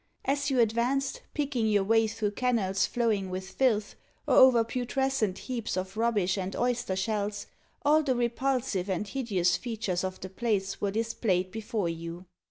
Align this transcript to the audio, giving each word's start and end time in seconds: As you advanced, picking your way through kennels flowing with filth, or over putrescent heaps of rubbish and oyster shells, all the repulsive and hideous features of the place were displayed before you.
As 0.25 0.49
you 0.49 0.59
advanced, 0.59 1.21
picking 1.35 1.67
your 1.67 1.83
way 1.83 2.07
through 2.07 2.31
kennels 2.31 2.87
flowing 2.87 3.29
with 3.29 3.47
filth, 3.47 3.93
or 4.27 4.33
over 4.35 4.63
putrescent 4.63 5.37
heaps 5.37 5.77
of 5.77 5.95
rubbish 5.95 6.39
and 6.39 6.55
oyster 6.55 6.95
shells, 6.95 7.45
all 7.85 8.01
the 8.01 8.15
repulsive 8.15 8.89
and 8.89 9.07
hideous 9.07 9.57
features 9.57 10.03
of 10.03 10.19
the 10.21 10.29
place 10.29 10.81
were 10.81 10.89
displayed 10.89 11.51
before 11.51 11.87
you. 11.89 12.25